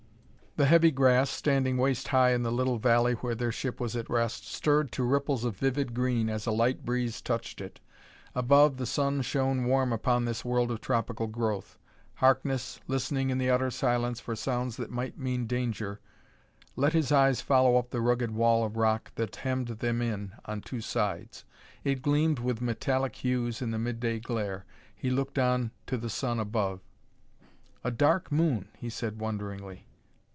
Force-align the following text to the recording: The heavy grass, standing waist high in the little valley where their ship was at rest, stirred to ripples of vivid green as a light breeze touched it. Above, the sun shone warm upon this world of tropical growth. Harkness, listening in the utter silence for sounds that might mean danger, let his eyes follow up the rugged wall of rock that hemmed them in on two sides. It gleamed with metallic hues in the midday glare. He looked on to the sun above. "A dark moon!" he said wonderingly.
The 0.57 0.65
heavy 0.65 0.91
grass, 0.91 1.29
standing 1.29 1.77
waist 1.77 2.09
high 2.09 2.31
in 2.33 2.43
the 2.43 2.51
little 2.51 2.77
valley 2.77 3.13
where 3.13 3.35
their 3.35 3.53
ship 3.53 3.79
was 3.79 3.95
at 3.95 4.09
rest, 4.09 4.45
stirred 4.45 4.91
to 4.91 5.03
ripples 5.05 5.45
of 5.45 5.55
vivid 5.55 5.93
green 5.93 6.27
as 6.29 6.45
a 6.45 6.51
light 6.51 6.83
breeze 6.83 7.21
touched 7.21 7.61
it. 7.61 7.79
Above, 8.35 8.75
the 8.75 8.85
sun 8.85 9.21
shone 9.21 9.63
warm 9.63 9.93
upon 9.93 10.25
this 10.25 10.43
world 10.43 10.69
of 10.69 10.81
tropical 10.81 11.27
growth. 11.27 11.77
Harkness, 12.15 12.81
listening 12.89 13.29
in 13.29 13.37
the 13.37 13.49
utter 13.49 13.71
silence 13.71 14.19
for 14.19 14.35
sounds 14.35 14.75
that 14.75 14.91
might 14.91 15.17
mean 15.17 15.47
danger, 15.47 16.01
let 16.75 16.91
his 16.91 17.13
eyes 17.13 17.39
follow 17.39 17.77
up 17.77 17.91
the 17.91 18.01
rugged 18.01 18.31
wall 18.31 18.65
of 18.65 18.75
rock 18.75 19.13
that 19.15 19.37
hemmed 19.37 19.69
them 19.69 20.01
in 20.01 20.33
on 20.43 20.59
two 20.59 20.81
sides. 20.81 21.45
It 21.85 22.01
gleamed 22.01 22.39
with 22.39 22.59
metallic 22.59 23.15
hues 23.15 23.61
in 23.61 23.71
the 23.71 23.79
midday 23.79 24.19
glare. 24.19 24.65
He 24.93 25.09
looked 25.09 25.39
on 25.39 25.71
to 25.87 25.97
the 25.97 26.09
sun 26.09 26.41
above. 26.41 26.81
"A 27.85 27.89
dark 27.89 28.33
moon!" 28.33 28.67
he 28.77 28.89
said 28.89 29.17
wonderingly. 29.17 29.85